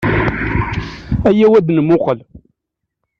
Ayaw 1.29 1.51
ad 1.59 1.67
nmuqel. 1.71 2.19